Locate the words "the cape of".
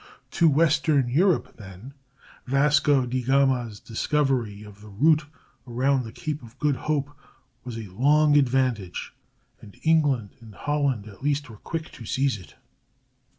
6.05-6.57